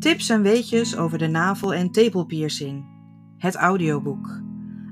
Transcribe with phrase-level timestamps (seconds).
[0.00, 2.84] Tips en weetjes over de navel- en tepelpiercing.
[3.36, 4.40] Het audioboek.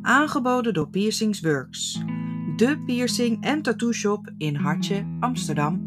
[0.03, 2.03] Aangeboden door Piercings Works.
[2.57, 5.87] De piercing en tattoo shop in Hartje, Amsterdam.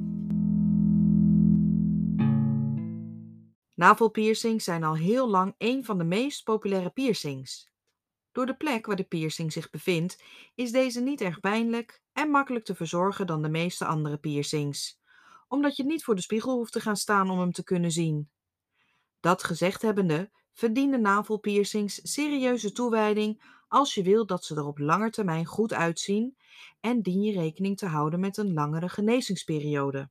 [3.76, 7.72] Navelpiercings zijn al heel lang een van de meest populaire piercings.
[8.32, 10.24] Door de plek waar de piercing zich bevindt,
[10.56, 15.00] is deze niet erg pijnlijk en makkelijk te verzorgen dan de meeste andere piercings,
[15.48, 18.30] omdat je niet voor de spiegel hoeft te gaan staan om hem te kunnen zien.
[19.22, 25.10] Dat gezegd hebbende, verdienen navelpiercings serieuze toewijding als je wil dat ze er op lange
[25.10, 26.38] termijn goed uitzien
[26.80, 30.10] en dien je rekening te houden met een langere genezingsperiode.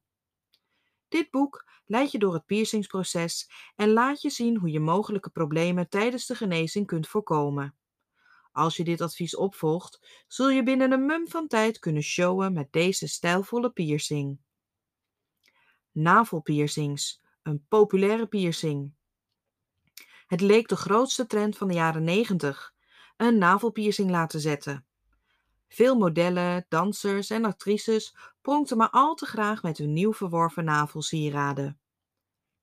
[1.09, 5.89] Dit boek leidt je door het piercingsproces en laat je zien hoe je mogelijke problemen
[5.89, 7.75] tijdens de genezing kunt voorkomen.
[8.53, 12.73] Als je dit advies opvolgt, zul je binnen een mum van tijd kunnen showen met
[12.73, 14.39] deze stijlvolle piercing.
[15.93, 18.93] Navelpiercings, een populaire piercing.
[20.31, 22.73] Het leek de grootste trend van de jaren 90,
[23.17, 24.87] een navelpiercing laten zetten.
[25.69, 31.81] Veel modellen, dansers en actrices pronkten maar al te graag met hun nieuw verworven navelsieraden.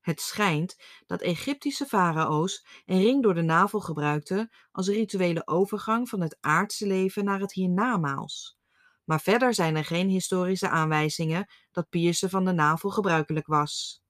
[0.01, 6.21] Het schijnt dat Egyptische farao's een ring door de navel gebruikten als rituele overgang van
[6.21, 8.57] het aardse leven naar het hiernamaals.
[9.03, 14.01] Maar verder zijn er geen historische aanwijzingen dat piercen van de navel gebruikelijk was.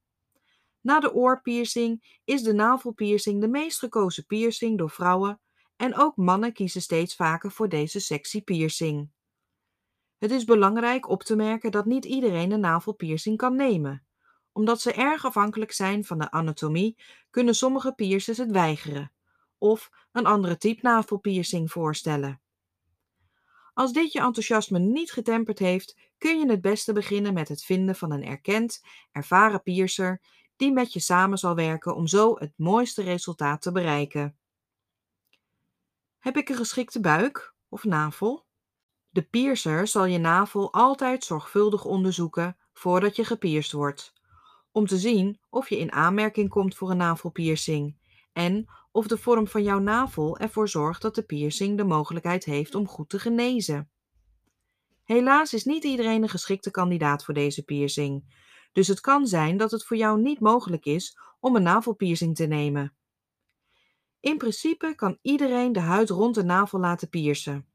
[0.88, 5.40] Na de oorpiercing is de navelpiercing de meest gekozen piercing door vrouwen
[5.76, 9.10] en ook mannen kiezen steeds vaker voor deze sexy piercing.
[10.18, 14.06] Het is belangrijk op te merken dat niet iedereen een navelpiercing kan nemen.
[14.52, 16.98] Omdat ze erg afhankelijk zijn van de anatomie,
[17.30, 19.12] kunnen sommige piercers het weigeren
[19.58, 22.42] of een andere type navelpiercing voorstellen.
[23.74, 27.96] Als dit je enthousiasme niet getemperd heeft, kun je het beste beginnen met het vinden
[27.96, 30.22] van een erkend, ervaren piercer
[30.58, 34.38] die met je samen zal werken om zo het mooiste resultaat te bereiken.
[36.18, 38.46] Heb ik een geschikte buik of navel?
[39.10, 44.14] De piercer zal je navel altijd zorgvuldig onderzoeken voordat je gepierst wordt,
[44.72, 47.98] om te zien of je in aanmerking komt voor een navelpiercing
[48.34, 52.76] en of de vorm van jouw navel ervoor zorgt dat de piercing de mogelijkheid heeft
[52.76, 53.90] om goed te genezen.
[55.04, 59.72] Helaas is niet iedereen een geschikte kandidaat voor deze piercing, dus het kan zijn dat
[59.72, 62.94] het voor jou niet mogelijk is om een navelpiercing te nemen.
[64.20, 67.68] In principe kan iedereen de huid rond de navel laten piercen.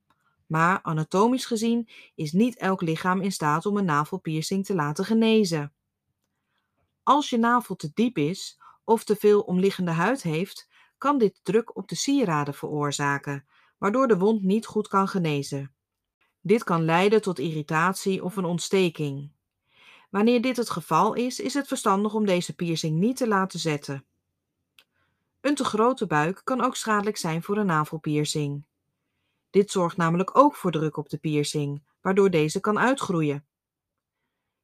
[0.47, 5.73] Maar anatomisch gezien is niet elk lichaam in staat om een navelpiercing te laten genezen.
[7.03, 11.77] Als je navel te diep is of te veel omliggende huid heeft, kan dit druk
[11.77, 13.47] op de sieraden veroorzaken,
[13.79, 15.75] waardoor de wond niet goed kan genezen.
[16.41, 19.31] Dit kan leiden tot irritatie of een ontsteking.
[20.13, 24.05] Wanneer dit het geval is, is het verstandig om deze piercing niet te laten zetten.
[25.41, 28.65] Een te grote buik kan ook schadelijk zijn voor een navelpiercing.
[29.51, 33.47] Dit zorgt namelijk ook voor druk op de piercing, waardoor deze kan uitgroeien.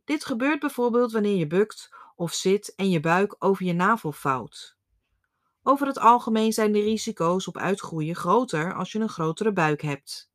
[0.05, 4.77] Dit gebeurt bijvoorbeeld wanneer je bukt of zit en je buik over je navel vouwt.
[5.63, 10.31] Over het algemeen zijn de risico's op uitgroeien groter als je een grotere buik hebt.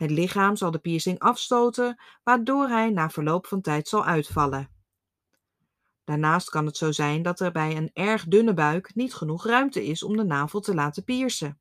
[0.00, 4.70] Het lichaam zal de piercing afstoten, waardoor hij na verloop van tijd zal uitvallen.
[6.04, 9.86] Daarnaast kan het zo zijn dat er bij een erg dunne buik niet genoeg ruimte
[9.86, 11.60] is om de navel te laten piercen.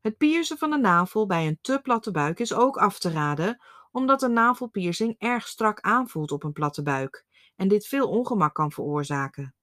[0.00, 3.62] Het piercen van de navel bij een te platte buik is ook af te raden,
[3.90, 8.72] omdat een navelpiercing erg strak aanvoelt op een platte buik en dit veel ongemak kan
[8.72, 9.55] veroorzaken.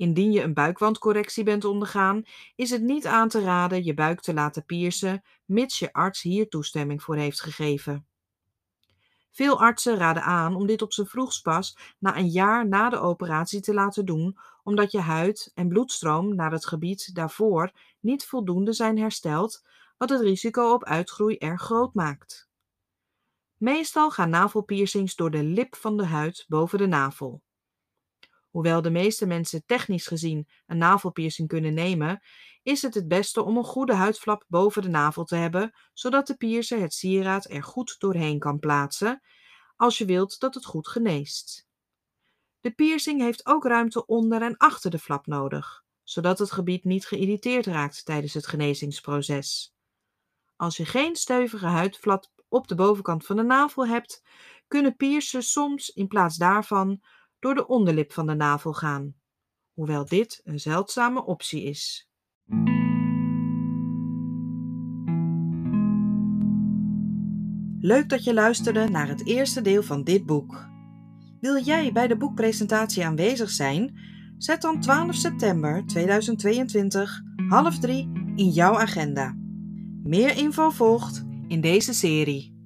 [0.00, 2.22] Indien je een buikwandcorrectie bent ondergaan,
[2.56, 6.48] is het niet aan te raden je buik te laten piercen, mits je arts hier
[6.48, 8.06] toestemming voor heeft gegeven.
[9.30, 12.98] Veel artsen raden aan om dit op zijn vroegst pas na een jaar na de
[12.98, 18.72] operatie te laten doen, omdat je huid en bloedstroom naar het gebied daarvoor niet voldoende
[18.72, 19.66] zijn hersteld,
[19.98, 22.48] wat het risico op uitgroei erg groot maakt.
[23.56, 27.42] Meestal gaan navelpiercings door de lip van de huid boven de navel.
[28.50, 32.20] Hoewel de meeste mensen technisch gezien een navelpiercing kunnen nemen,
[32.62, 36.36] is het het beste om een goede huidflap boven de navel te hebben, zodat de
[36.36, 39.22] piercer het sieraad er goed doorheen kan plaatsen,
[39.76, 41.68] als je wilt dat het goed geneest.
[42.60, 47.06] De piercing heeft ook ruimte onder en achter de flap nodig, zodat het gebied niet
[47.06, 49.74] geïrriteerd raakt tijdens het genezingsproces.
[50.56, 54.22] Als je geen stevige huidflap op de bovenkant van de navel hebt,
[54.68, 57.02] kunnen piercers soms in plaats daarvan
[57.40, 59.14] door de onderlip van de navel gaan,
[59.72, 62.08] hoewel dit een zeldzame optie is.
[67.80, 70.68] Leuk dat je luisterde naar het eerste deel van dit boek.
[71.40, 73.98] Wil jij bij de boekpresentatie aanwezig zijn?
[74.38, 79.36] Zet dan 12 september 2022 half drie in jouw agenda.
[80.02, 82.59] Meer info volgt in deze serie.